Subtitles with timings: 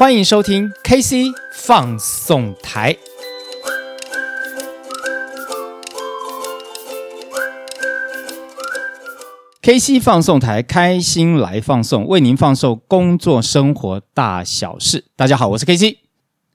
[0.00, 2.96] 欢迎收听 KC 放送台。
[9.60, 15.04] KC 放送台，开心来放送，为您放送工作生活大小事。
[15.16, 15.98] 大家好，我是 KC。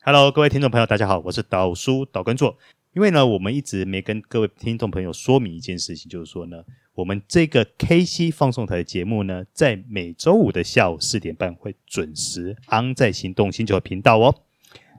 [0.03, 2.57] Hello，各位听众朋友，大家好，我是导叔导根座。
[2.95, 6.63] 因为呢，我们一直没跟各位听众朋友说明一件事情，就是说呢，
[6.93, 14.33] 我们这个 KC 放送台的节目呢，在每周五的下午四点半会准时 on 在行动星球频道哦。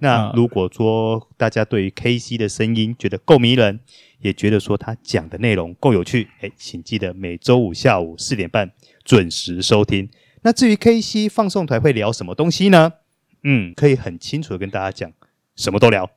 [0.02, 3.80] 那如果说大家对于 KC 的声音觉得够迷人，
[4.20, 8.70] 也觉得说他讲的内容够有趣，哎，请记得每周五下午四点半
[9.04, 10.06] 准时收听。
[10.42, 12.92] 那至于 KC 放送台会聊什么东西呢？
[13.42, 15.10] 嗯，可以很清楚的跟大家讲。
[15.56, 16.08] 什么都聊，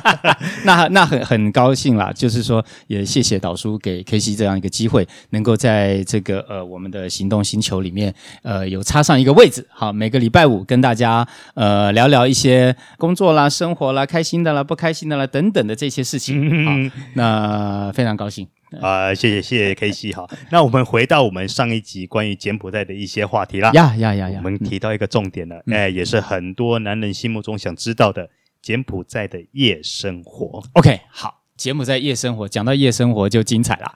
[0.64, 18.48] 那那很很高兴啦，就是说也谢谢导叔给 KC 这样一个机会，能够在这个呃我们的行动星球里面呃有插上一个位置，好，每个礼拜五跟大家呃聊聊一些工作啦、生活啦、开心的啦、不开心的啦等等的这些事情，嗯、 好，那非常高兴。
[18.82, 25.72] 啊、呃，谢谢谢谢 KC 好，那我们回到我们上一集关于柬埔寨的一些话题啦，呀呀呀呀，我们提到一个重点了，哎、嗯。
[25.72, 28.28] 呃，也是很多男人心目中想知道的。
[28.62, 33.94] 柬埔寨的夜生活，OK，好，柬埔寨夜生活，讲到夜生活就精彩了。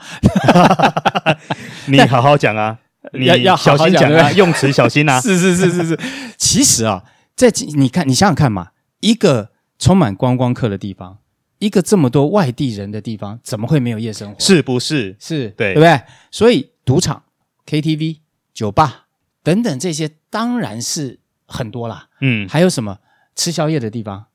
[1.86, 2.78] 你好好讲啊，
[3.12, 5.20] 你要要小心讲啊，用词小心啊。
[5.22, 6.00] 是是是是是，
[6.38, 7.04] 其实啊，
[7.34, 11.18] 在你看，你想想看嘛，一个充满观光客的地方，
[11.58, 14.40] 一个这么多外地人的地方，怎么会没有夜生活？
[14.40, 15.16] 是不是？
[15.18, 16.00] 是对，对不对？
[16.30, 17.24] 所以赌场、
[17.66, 18.18] KTV、
[18.54, 19.06] 酒吧
[19.42, 22.08] 等等这些，当然是很多啦。
[22.20, 22.98] 嗯，还有什么
[23.34, 24.26] 吃宵夜的地方？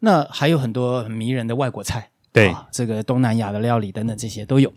[0.00, 4.70] 那还有很多很迷人的外国菜，对、啊，这个东南亚的料理等等这些都有。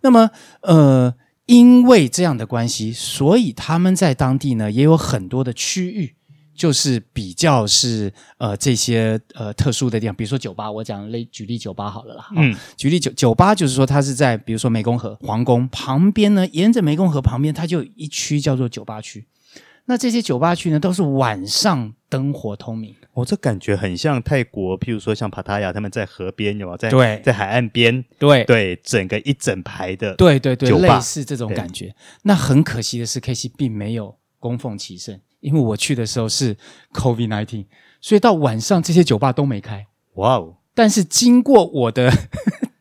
[0.00, 0.30] 那么，
[0.62, 6.14] 呃，因为这样的关系，所以他们在当地呢也有很多的区域，
[6.54, 12.28] 就是比较是呃这些呃特殊的地方，比如说酒吧，我讲类举例酒吧好了啦。
[12.36, 19.26] 嗯，举例酒酒吧就是说它是在比如说湄公河皇宫旁边呢，沿着湄公河旁边，它就有一区叫做酒吧区。
[19.86, 22.94] 那这些酒吧区呢，都是晚上灯火通明。
[23.14, 26.76] 哦，这感觉很像泰国，譬如说像帕塔亚，他们在河边有没有？
[26.76, 31.92] 在对，在海岸边，对对，整个一整排的，对对对，类似这种感觉。
[32.22, 36.56] 那很可惜的是，KC 并没有供奉其盛，因为我去的时候是
[36.92, 37.66] COVID nineteen，
[38.00, 39.86] 所以到晚上这些酒吧都没开。
[40.14, 40.58] 哇哦！
[40.74, 42.12] 但是经过我的。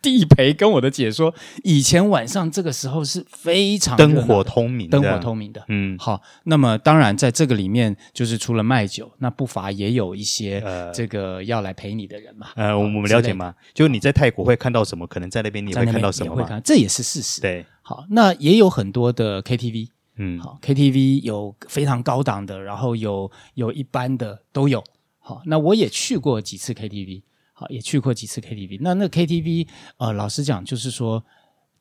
[0.02, 1.34] 地陪跟我的姐说，
[1.64, 5.64] 以前晚上这个时候是非常灯火通明，灯火通明的。
[5.68, 12.48] 嗯，好，那么当然在这个里面，就是除了卖酒，那不乏也有一些这个要来陪你的人嘛。
[12.56, 13.54] 呃，我们了解吗？
[13.74, 16.36] 就你在泰国会看到什么，可能在那边你会看到什么？
[16.36, 17.42] 会看，这也是事实。
[17.42, 24.84] 对，好，那也有很多的 KTV，嗯，好，KTV 有非常高档的，然后有有一般的都有。
[25.18, 27.24] 好，那我也去过几次 KTV。
[27.60, 28.78] 好，也去过几次 KTV。
[28.80, 31.22] 那那 KTV，呃，老实讲，就是说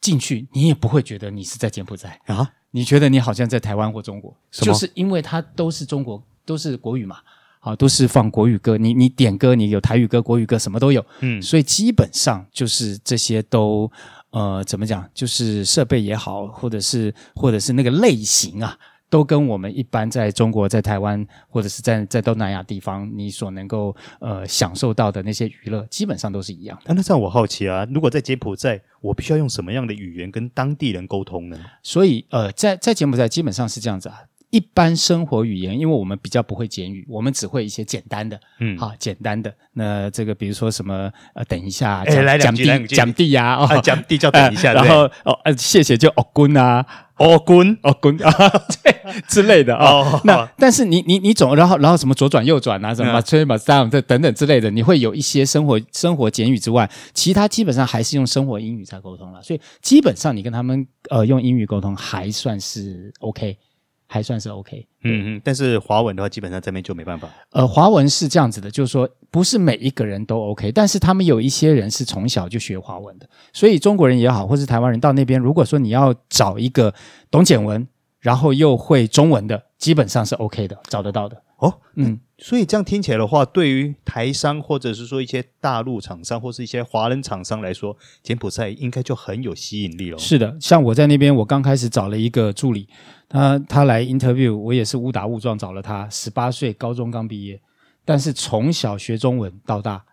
[0.00, 7.19] 进去你也不会觉得你是在柬埔寨啊，你觉得你好像在台湾或中国，就是因为它都是中国，都是国语嘛，
[7.61, 8.77] 好，都是放国语歌。
[8.77, 11.06] 你你点歌，你有台语歌、国语歌，什么都有。
[11.21, 13.89] 嗯，所以基本上就是这些都，
[14.31, 18.77] 呃，怎么讲，就是设备也好，或者是或者是那个类型啊。
[19.11, 26.91] 都跟我们一般在中国、在台湾或者是在在东南亚地方，你所能够呃享受到的那些娱乐，基本上都是一样的。
[26.91, 31.59] 啊，那这样我好奇啊，如果在柬埔寨，我必须要用什么样的语言跟当地人沟通呢？
[31.83, 34.21] 所以呃，在在柬埔寨基本上是这样子啊，
[34.51, 39.53] 一般生活语言，因为我们比较不会简语，我们只会一些简单的，嗯，好，简单的。
[39.73, 46.85] 那这个比如说什么呃，等一下，哎，来讲地，讲地呀，哦，讲地叫等一下， 然后哦，呃，谢谢就哦，滚啊。
[47.19, 48.31] 哦，滚哦，滚啊，
[48.83, 48.95] 对
[49.29, 49.87] 之类的啊。
[49.91, 59.43] 哦、那哦但是你你你总然后然后什么左转右转啊，什么吹马上这等等之类的，你会有一些生活生活简语之外，其他基本上还是用生活英语在沟通了。
[59.43, 63.57] 所以基本上你跟他们呃用英语沟通还算是 OK。
[64.11, 67.28] 还算是 OK，嗯嗯，但是华文的话，基本上这边就没办法。
[67.51, 76.93] 呃，华文是这样子的，就是说不是每一个人都 OK，但是他们有一些人是从小就学华文的，所以中国人也好，或是台湾人到那边，如果说你要找一个
[77.31, 77.87] 懂简文，
[78.19, 81.41] 然后又会中文的，基本上是 OK 的，找得到的。
[81.59, 90.19] 哦，嗯，所以这样听起来的话，对于台商或者是说一些大陆厂商或是一些华人厂商来说，柬埔寨应该就很有吸引力了。
[90.19, 92.89] 是的，像我在那边，我刚开始找了一个助理，
[93.29, 97.61] 他他来 interview，我也是误打误撞找了他，十八岁，高中刚毕业，
[98.05, 100.05] 但是从小学中文到大，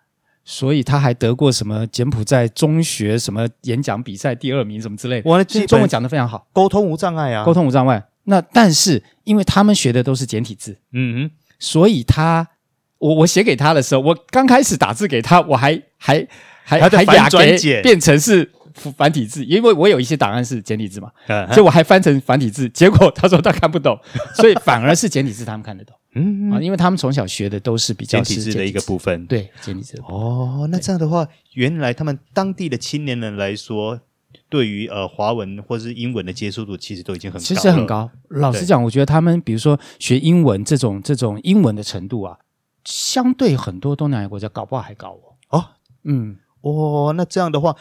[0.44, 5.30] 所以他还得过什么柬埔寨中学什么演讲比赛第二名什么之类的。
[5.30, 8.04] 我的中文讲得非常好，沟通无障碍啊，沟通无障碍。
[8.24, 12.47] 那但是因为他们学的都是简体字，嗯哼，所以他
[12.97, 16.25] 我我写给他的时候，我刚开始打字给他，我还还
[16.63, 18.51] 还还雅给变成是
[18.97, 21.11] 繁体字，因为我有一些档案是简体字嘛，
[21.53, 23.97] 所以我还翻成繁体字，结果他说他看不懂，
[24.35, 25.95] 所以反而是简体字他们看得懂。
[26.17, 30.01] 嗯啊，因为他们从小学的都是比较简体字的一个部分，对简体字。
[30.07, 33.99] 哦，那这样的话，原来他们当地的青年人来说，
[34.55, 38.09] 对于呃华文或是英文的接受度，其实都已经很高，其实很高。
[38.29, 42.37] 老实讲，我觉得他们比如说学英文这种这种英文的程度啊，
[42.85, 45.09] 相对很多东南亚国家搞不好还高
[45.49, 45.59] 哦。
[45.59, 45.65] 哦，
[46.05, 47.75] 嗯，哦，那这样的话。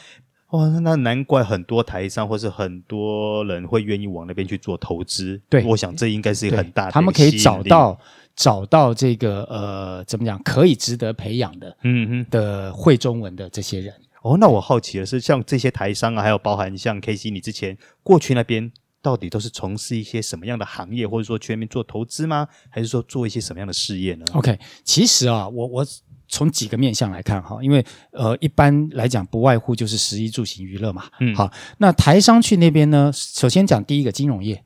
[0.51, 5.41] 哇，那难怪很多台商或是很多人会愿意往那边去做投资。
[5.49, 7.99] 对，我想这应该是一个很大的，他们可以找到
[8.37, 13.93] 找到这个呃，怎么讲，可以值得培养的，嗯哼，的会中文的这些人。
[14.25, 18.73] 哦，那我好奇的是，像这些台商啊，还有包含像 KC，你之前过去那边
[19.03, 22.49] 到底都是从事一些什么样的行业，或者说全民做投资吗？
[22.71, 25.87] 还是说做一些什么样的事业呢？OK，其实啊，我我。
[26.27, 31.05] 从几个面向来看哈，因为呃，一般来讲不外乎就是食衣住行娱乐嘛。
[31.21, 34.65] 嗯，好，那台商去那边呢，首先讲第一个金融业，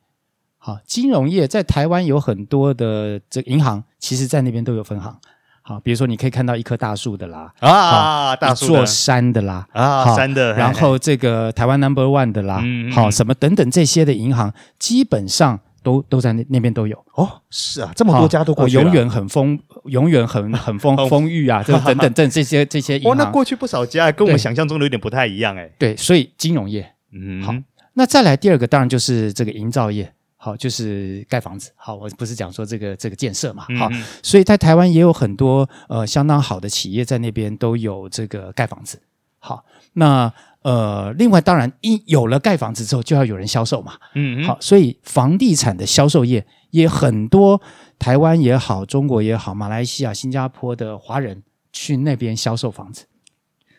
[0.56, 5.20] 好，金融业在台湾有很多的这个银行，其实在那边都有分行。
[5.68, 15.60] 好，比如说你可以看到一棵大树的啦，啊，大树，山的啦，啊，山的，然后这个台湾 Number One 的啦，嗯，好，什么等等这些的银行，基本上。
[15.80, 25.70] 都都在那那边都有哦，是啊，这么多家都过去，永远很丰，永远很 很丰丰裕啊， 这等等等这些这些银行，哦，那过去不少家，跟我们想象中的有点不太一样哎。
[25.78, 27.54] 对，所以金融业，嗯，好，
[27.94, 30.12] 那再来第二个，当然就是这个营造业，
[30.48, 33.88] 好，就是盖房子，好，我不是讲说这个这个建设嘛，好，
[34.22, 39.00] 所以在台湾也有很多呃相当好的企业在那边都有这个盖房子，
[39.38, 40.32] 好，那。
[40.62, 43.92] 呃，另外当然，一有了盖房子之后，就要有人销售嘛。
[44.16, 47.62] 嗯，好，所以房地产的销售业也很多，
[47.96, 53.06] 台湾也好，中国也好，马来西亚、新加坡的华人去那边销售房子，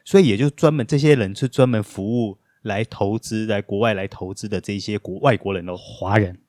[0.06, 6.40] 所以也就专门这些人是专门服务来投资，在国外来投资的这些国外国人哦，华人。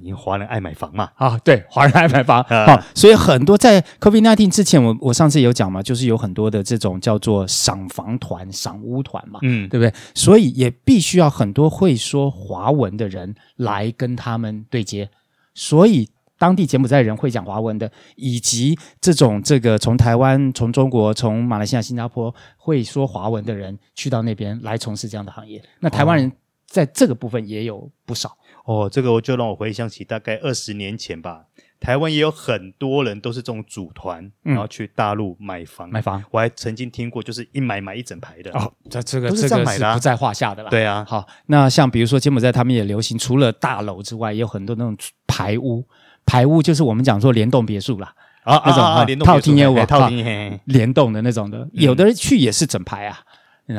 [0.00, 9.92] 因为华人爱买房嘛，啊，对，华人爱买房， 好、嗯，所以很多在 COVID-19 之前，我我上次有讲嘛，就是有很多的这种叫做赏房团、赏屋团嘛，嗯，对不对？
[10.14, 15.08] 所以也必须要很多会说华文的人来跟他们对接，
[15.54, 16.08] 所以
[16.38, 26.32] 当地柬埔寨人会讲华文的，以及这种这个从台湾、从中国、从马来西亚、新加坡会说华文的人去到那边来从事这样的行业，那台湾人
[26.72, 28.34] 在这个部分也有不少。
[28.64, 31.44] 哦，这个我就让我回想起大概二十年前吧，
[31.78, 35.90] 台湾也有很多人都是这种组团，嗯、然后去大陆买房。
[35.90, 38.50] 买房，我还曾经听过，就是一买买一整排的。
[38.52, 40.70] 哦，这这个这个是不在话下的啦。
[40.70, 44.96] 对啊，好，那像比如说柬埔寨，他们也流行，除了大楼之外，也有很多那种
[45.26, 45.84] 排屋。
[46.24, 48.14] 排屋就是我们讲说联动别墅啦，
[48.44, 53.18] 啊，那种啊，联动套厅业务，套厅联动的那种的，嗯、有的人去也是整排啊。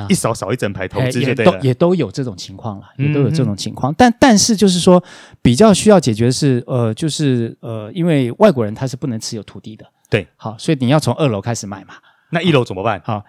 [0.09, 3.91] 一扫扫一整排投资就对了，也都也都有这种情况了，也都有这种情况。
[3.91, 5.03] 嗯、但但是就是说，
[5.41, 11.95] 比较需要解决的是，呃，就是呃，因为外国人他是不能持有土地的，对，好，所以你要从二楼开始买嘛。
[12.29, 13.01] 那一楼怎么办？
[13.05, 13.23] 好。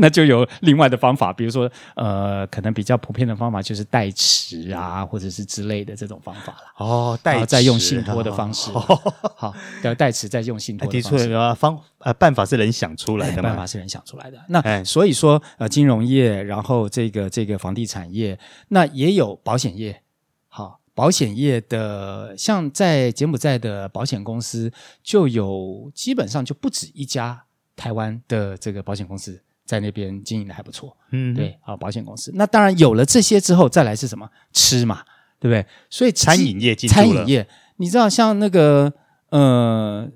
[0.00, 6.86] 那就有另外的方法，比如说，呃，可能比较普遍的方法就是代持啊，或者是之类的这种方法了。
[6.86, 11.26] 哦，代持再用信托的方式，好，要代持再用信托的方式。
[11.26, 14.38] 的确，方呃办法是人想出来的，办法是人想出来的。
[14.48, 20.02] 那所以说，呃，金融业，然后这个这个房地产业，那也有保险业。
[20.46, 24.72] 好，保险业的，像在柬埔寨的保险公司，
[25.02, 27.42] 就有基本上就不止一家
[27.74, 29.42] 台湾的这个保险公司。
[29.68, 32.32] 在那边经营的还不错，嗯，对，好，保险公司。
[32.34, 34.26] 那当然有了这些之后，再来是什么？
[34.50, 35.02] 吃嘛，
[35.38, 35.66] 对不对？
[35.90, 37.46] 所以餐饮业进餐饮业，
[37.76, 38.90] 你知道像那个
[39.28, 40.08] 呃，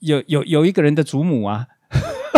[0.00, 1.66] 有有有一个人的祖母啊，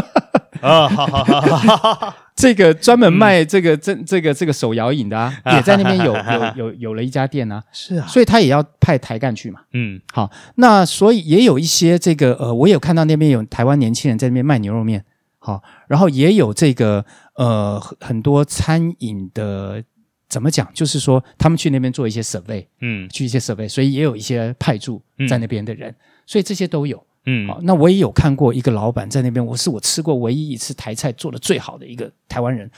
[0.63, 6.15] 啊，好好好， 这个专门卖这个这这个这个手摇饮的啊，也在那边有
[6.57, 15.05] 有有有了一家店啊，是啊，所以他也要派台干去嘛，嗯，好，那所以也有一些这个呃，我有看到那边有台湾年轻人在那边卖牛肉面。
[15.43, 17.03] 好，然后也有这个
[17.35, 19.83] 呃很多餐饮的
[20.29, 20.71] 怎么讲？
[20.75, 27.03] 就是说他们去那边做一些 survey，嗯，去一些 survey，所以也有一些派驻在那边的人，嗯、所以这些都有。
[27.25, 32.71] 嗯，好，那我也有看过一个老板在那边，我是我吃过唯一一次台菜做的最好的一个台湾人，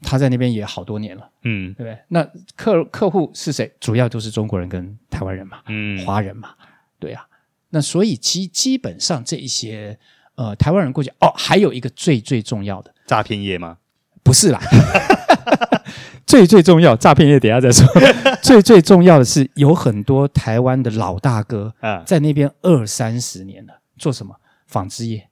[0.00, 1.98] 他在那边也好多年了，嗯，对不对？
[2.08, 3.70] 那客客户是谁？
[3.80, 6.54] 主要都是中国人跟台湾人嘛，嗯，华人嘛，
[6.98, 7.26] 对啊。
[7.68, 9.98] 那所以基基本上这一些。
[10.38, 13.78] 呃，台湾人过去哦，还有一个最最重要的诈骗业吗？
[14.22, 14.60] 不是啦。
[16.24, 17.84] 最最重要，诈骗业等下再说。
[18.40, 24.36] 最最重要的是，有很多台湾的老大哥啊，在那边二三十年了，做什么
[24.68, 25.28] 纺织业，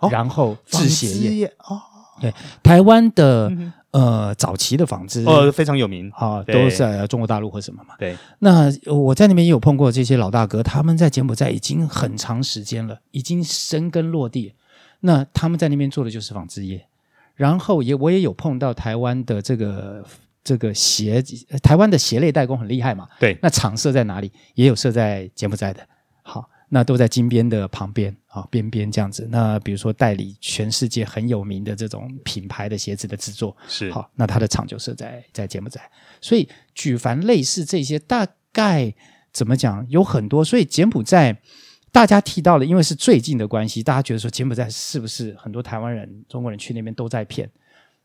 [0.00, 1.80] 哦、然后制鞋业哦。
[2.20, 7.94] 对，台湾的、嗯、呃早期的纺织呃非常有名啊，都在中国大陆或什么嘛。
[7.96, 14.54] 对，那我在那边也有碰过这些老大哥，他们在柬埔寨已经很长时间了，已经生根落地。
[15.00, 16.86] 那他们在那边做的就是纺织业。
[17.36, 20.04] 然后也我也有碰到台湾的这个
[20.42, 21.22] 这个鞋，
[21.62, 23.06] 台湾的鞋类代工很厉害嘛。
[23.20, 24.32] 对，那厂设在哪里？
[24.54, 25.80] 也有设在柬埔寨的。
[26.64, 29.28] 好，那都在金边的旁边啊，边边这样子。
[29.30, 35.90] 那比如说代理全世界很有名的这种品牌的鞋子的制作，是好，那它的厂就设在在柬埔寨。
[36.20, 38.94] 所以举凡类似这些，大概
[39.32, 40.44] 怎么讲，有很多。
[40.44, 41.40] 所以柬埔寨。
[41.92, 47.48] 大家提到了，因为是最近的关系，大家觉得说柬埔寨是不是很多台湾人、中国人去那边都在骗？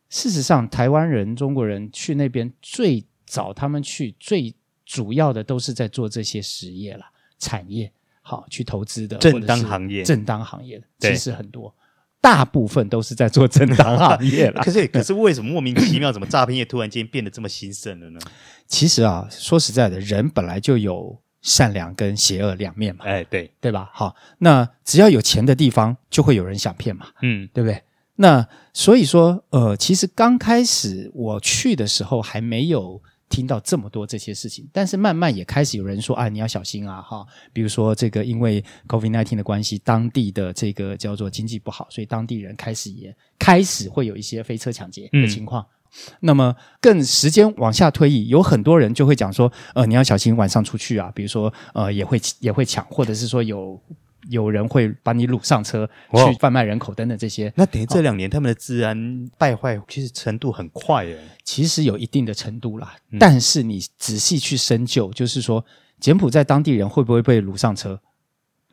[0.10, 4.54] 事实上，台湾人、中国人去那边最早，他们去最
[4.86, 7.06] 主要的都是在做这些实业了，
[7.40, 7.92] 产业
[8.30, 11.74] 好去投资的正当行业，正当行业的其实很多，
[12.22, 14.62] 大部分都是在做正当行业了。
[14.64, 18.20] 可是， 可是为什么莫名其妙，怎么诈骗业突然间变得这么兴盛了呢？
[18.68, 21.20] 其实啊，说实在的，人本来就有。
[21.42, 23.90] 善良跟邪恶两面嘛，哎，对对吧？
[23.94, 27.82] 好，那只要有钱的地方，就会有人想骗嘛，嗯，对不对？
[28.18, 45.64] 那所以说，呃，其实刚开始我去的时候还没有听到这么多这些事情，但是慢慢也开始有人说啊，你要小心啊，哈，比如说这个因为 COVID nineteen 的关系，当地的这个叫做经济不好，所以当地人开始也开始会有一些飞车抢劫的情况。
[45.64, 45.74] 嗯。
[46.20, 53.82] 那么，更时间往下推移，有很多人就会讲说，呃，你要小心晚上出去啊，比如说，呃，也会也会抢，或者是说有
[54.30, 57.52] 有人会把你掳上车去贩卖人口等等这些。
[57.56, 65.66] 那等于这两年他们的治安败坏其实程度很快耶，其实有一定的程度啦，嗯、但是你仔细去深究，就是说，
[66.00, 68.00] 柬埔寨当地人会不会被掳上车？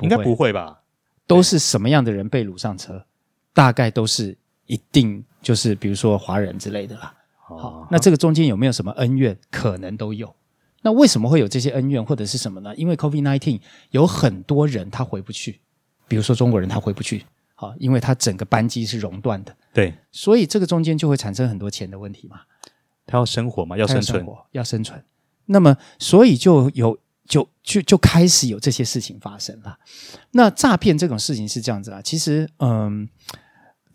[0.00, 0.82] 应该不会吧？
[1.26, 3.06] 都是什么样的人被掳上车？
[3.52, 4.36] 大概都是
[4.66, 5.24] 一定。
[5.42, 9.38] 就是比如说华人之类的啦，好，那这个中间有没有什么恩怨？
[9.48, 10.34] 可能都有。
[10.86, 12.72] 那为什么会有这些恩怨或者是什么呢？
[12.76, 15.60] 因为 COVID-19 有很多人他回不去，
[16.06, 17.24] 比如说中国人他回不去，
[17.56, 22.42] 好，因为他整个班机是熔断的，对，所以这个中间就会产生很多钱的问题嘛。
[23.04, 25.02] 他要生活嘛，要生存，要生存。
[25.46, 29.80] 那么所以就有就就就开始有这些事情发生了。
[30.30, 33.08] 那诈骗这种事情是这样子啊，其实嗯。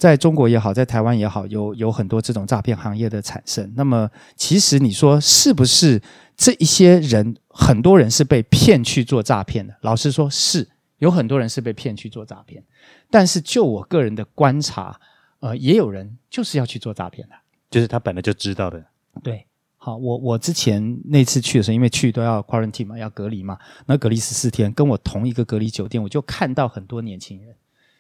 [0.02, 3.72] 在中国也好，在台湾也好，有有很多这种诈骗行业的产生。
[3.76, 6.02] 那么，其实你说是不是
[6.36, 9.76] 这一些人，很多人是被骗去做诈骗的？
[9.82, 10.68] 老实说，是
[10.98, 12.64] 有很多人是被骗去做诈骗。
[13.12, 15.00] 但是，就我个人的观察，
[15.40, 17.36] 呃，也有人就是要去做诈骗的，
[17.70, 18.84] 就是他本来就知道的。
[19.22, 19.46] 对，
[19.78, 23.56] 好，我我之前那次去的时候，因为去都要 quarantine 嘛，要隔离嘛，
[23.86, 27.56] 那隔离十四天，跟我同一个隔离酒店，我就看到很多年轻人。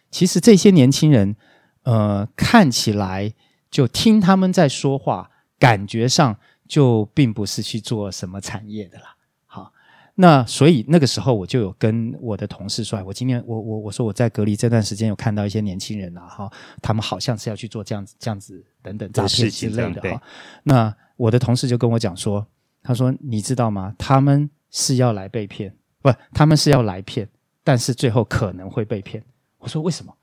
[0.09, 1.35] 其实这些年轻人。
[1.83, 3.33] 呃，看起来
[3.71, 9.15] 就听他们在说话，感觉上就并不是去做什么产业的啦。
[9.47, 9.73] 好，
[10.15, 16.51] 那所以那个时候我就有跟我的同事说，我今天我我我说我在隔离这段时间有看到一些年轻人啊，哈，
[16.83, 20.21] 他们好像是要去做这样子这样子等等诈骗之类的哈。
[20.63, 22.45] 那我的同事就跟我讲说，
[22.83, 23.95] 他说你知道吗？
[23.97, 27.27] 他们是要来被骗，不，他们是要来骗，
[27.63, 29.23] 但是最后可能会被骗。
[29.57, 30.15] 我说为什么？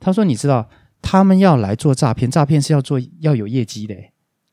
[0.00, 0.66] 他说你知道。
[1.02, 3.94] 他们要来做诈骗，诈骗是要做要有业绩的。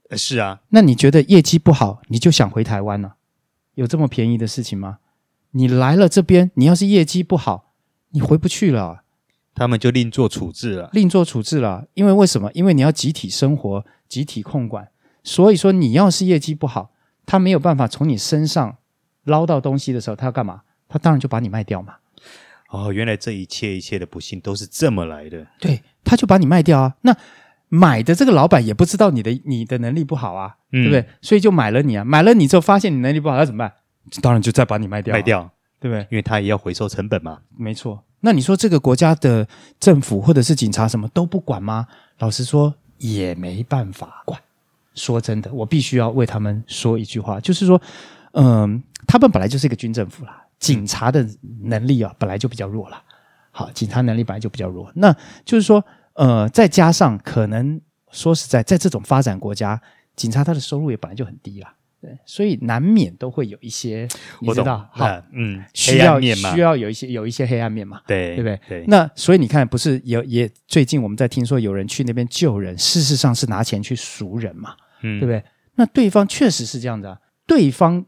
[0.10, 0.62] 呃，是啊。
[0.70, 3.14] 那你觉得业绩不好，你就想回台湾呢？
[3.76, 4.98] 有这么便宜的事情吗？
[5.52, 7.74] 你来了这边，你要是业绩不好，
[8.10, 9.04] 你回不去了。
[9.56, 11.88] 他们就另做处置了，另做处置了。
[11.94, 12.52] 因为为什么？
[12.54, 14.90] 因为你要集体生活、集体控管，
[15.24, 16.92] 所以说你要是业绩不好，
[17.26, 18.78] 他没有办法从你身上
[19.24, 20.62] 捞到东西的时候，他要干嘛？
[20.88, 21.96] 他当然就把你卖掉嘛。
[22.70, 25.48] 哦，原来这一切一切的不幸都是这么来的。
[25.60, 26.96] 对，他就把你卖掉啊。
[27.02, 27.16] 那
[27.68, 31.06] 买的这个老板也不知道你的你的能力不好啊，嗯、对不对？
[31.22, 32.04] 所以就买了你啊。
[32.04, 33.72] 买了你之后发现你能力不好，那怎么办？
[34.24, 35.48] 当然就再把你卖掉，卖掉，
[35.80, 36.02] 对不对？
[36.10, 37.38] 因为他也要回收成本嘛。
[37.56, 38.04] 没错。
[38.22, 39.48] 那你说这个国家的
[39.80, 41.86] 政府或者是警察什么都不管吗？
[42.18, 44.42] 老实说也没办法管。
[44.96, 47.80] 说真的，我必须要为他们说一句话，就是说，
[48.34, 50.44] 嗯、呃，他们本来就是一个军政府啦。
[50.58, 51.26] 警察的
[51.62, 53.02] 能力啊，本来就比较弱了。
[53.52, 55.82] 好，警察能力本来就比较弱，那就是说，
[56.20, 57.80] 呃，再加上可能
[58.12, 59.82] 说实在，在这种发展国家，
[60.18, 61.74] 警察他的收入也本来就很低啦。
[62.02, 64.06] 对，所以难免都会有一些，
[64.42, 68.60] 我知道，好，嗯，需要需要有一些有一些黑暗面嘛，对，对不对？
[68.68, 68.86] 对。
[68.88, 75.42] 那所以你看，不是有也最近我们在听说有人去那边救人，事实上是拿钱去赎人嘛，嗯，对不对？
[75.76, 78.06] 那对方确实是这样的啊，对方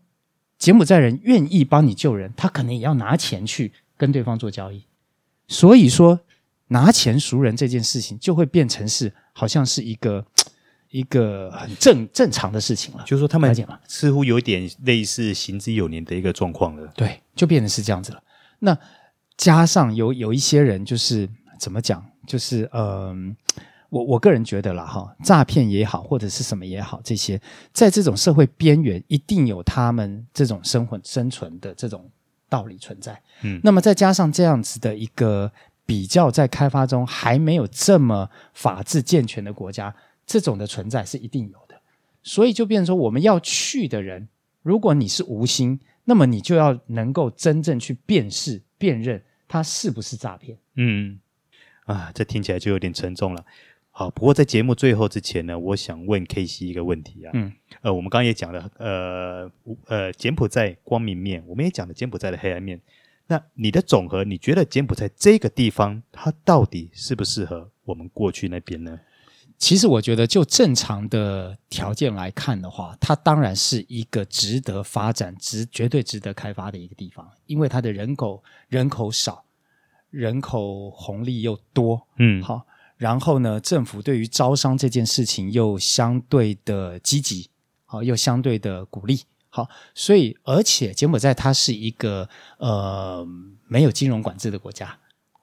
[0.57, 4.85] 柬埔寨人愿意帮你救人，他可能也要拿钱去跟对方做交易，
[5.47, 6.19] 所以说
[6.71, 10.25] 拿钱赎人这件事情就会变成是好像是一个。
[10.91, 13.55] 一个很正正常的事情了，就是说他们
[13.87, 16.85] 似乎有点类似行之有年的一个状况了。
[16.97, 18.21] 对，就变成是这样子了。
[18.59, 18.77] 那
[19.37, 32.11] 加上有有一些人，就是怎么讲，就是嗯、呃，我我个人觉得啦，哈，诈骗也好，或者是什么也好，这些在这种社会边缘，一定有他们这种生活生存的这种
[32.49, 33.17] 道理存在。
[33.43, 35.49] 嗯，那么再加上这样子的一个
[35.91, 39.93] 比较，在开发中还没有这么法治健全的国家。
[40.25, 41.81] 这种的存在是一定有的，
[42.24, 44.29] 所以就变成说，我们要去的人，
[44.62, 50.57] 如果你是无心，那么你就要能够真正去辨识、辨认它是不是诈骗。
[50.75, 51.19] 嗯，
[51.83, 53.43] 啊，这听起来就有点沉重了。
[53.89, 57.31] 好，不过在节目最后之前呢，我想问 KC 一个问题啊。
[57.33, 59.51] 嗯，呃，我们刚刚也讲了，呃，
[59.88, 62.79] 呃，柬埔寨光明面，我们也讲了柬埔寨的黑暗面。
[63.31, 69.00] 那你的总和，你觉得柬埔寨这个地方，它到底适不适合我们过去那边呢？
[69.57, 79.45] 其实我觉得，就正常的条件来看的话，它当然是一个值得发展、值绝对值得开发的一个地方，因为它的人口人口少，
[80.09, 82.65] 人口红利又多，嗯，好，
[82.97, 87.50] 然后呢，政府对于招商这件事情又相对的积极，
[87.85, 89.21] 好，又相对的鼓励，
[89.51, 92.27] 好，所以而且柬埔寨它是一个
[92.58, 93.24] 呃
[93.67, 94.98] 没有金融管制的国家，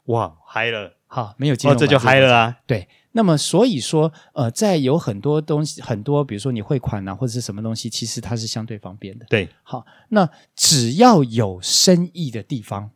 [0.06, 2.88] 哇，嗨了，好，没有金融管制，哦，这就嗨了啊，对。
[3.12, 9.26] 那么，所以说，呃，在有很多东西，很多，比如说你汇款呐，或者是什么东西，其实它是相对方便的。
[9.28, 12.90] 对，好，那只要有生意的地方，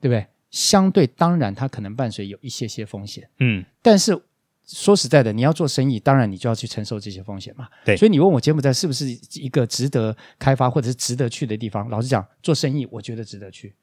[0.00, 0.26] 对不对？
[0.50, 3.28] 相对当然，它可能伴随有一些些风险。
[3.40, 4.22] 嗯，但是
[4.66, 7.68] 说实在的，你要做生意，当然你就要去承受这些风险嘛。
[7.84, 11.88] 对，所以你问我柬埔寨是不是一个值得开发或者是值得去的地方？
[11.88, 13.74] 老实讲，做生意我觉得值得去。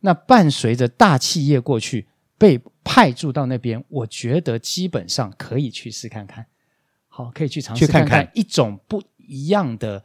[0.00, 2.06] 那伴随着大企业过去。
[2.36, 6.44] 被派驻到那边，我觉得基本上可以去试看看，
[7.08, 10.02] 好，可以去尝试看看一种不一样的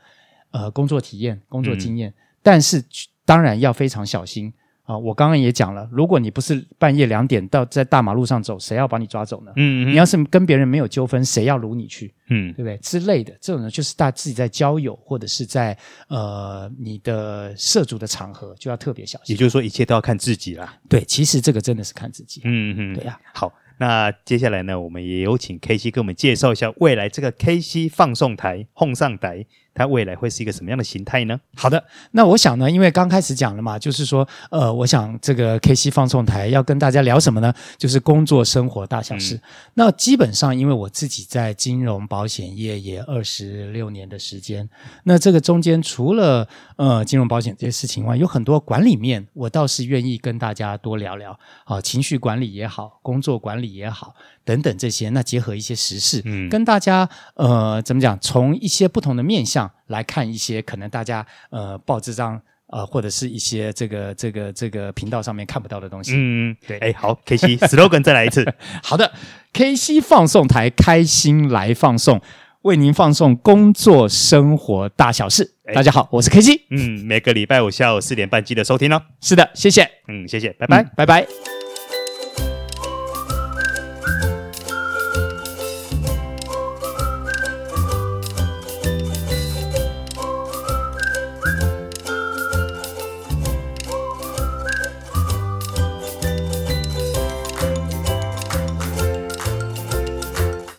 [0.51, 2.81] 呃工作体验、工作经验，嗯、但是
[3.25, 4.53] 当然要非常小心。
[4.89, 9.51] 啊，我刚刚也讲了，如果你不是半夜两点到在大马路上走，谁要把你抓走呢？
[9.55, 12.11] 嗯，嗯，你要是跟别人没有纠纷，谁要掳你去？
[12.29, 12.75] 嗯，对不对？
[12.77, 19.35] 之类的，这种呢，就是大家自己在交友或者是在呃你的涉足的场合，就要特别小心。
[19.35, 20.75] 也就是说，一切都要看自己啦。
[20.89, 22.41] 对，其实这个真的是看自己。
[22.45, 23.29] 嗯嗯，对呀、啊。
[23.35, 29.45] 好，那接下来呢，我们也有请 KC 给我们介绍一下未来这个 KC 放送台、放送台。
[29.79, 31.39] 它未来会是一个什么样的形态呢？
[31.55, 37.53] 好的，那我想呢，因为刚开始讲了嘛，就是说，呃，我想这个 KC 放送台要跟大家聊什么呢？
[37.77, 39.35] 就是工作生活大小事。
[39.35, 39.41] 嗯、
[39.75, 44.69] 那基本上，因为我自己在金融保险业也二十六年的时间，
[45.05, 54.13] 那这个中间除了呃金融保险这些事情外，有很多管理面，我倒是愿意跟大家多聊聊啊，情绪管理也好，工作管理也好。
[54.49, 68.43] 等等这些，那结合一些时事，嗯，跟大家呃怎么讲，从一些不同的面向来看一些可能大家呃报纸上呃或者是一些这个这个这个频道上面看不到的东西，嗯，对，哎，好，KC slogan 再来一次，
[68.81, 69.11] 好的
[69.53, 72.19] ，KC 放送台开心来放送，
[72.63, 75.53] 为您放送工作生活大小事。
[75.67, 78.99] 诶大家好，我是 KC，嗯，每个礼拜五下午四点半记得收听哦。
[79.21, 81.58] 是的，谢谢，嗯，谢谢，拜拜，嗯，拜拜。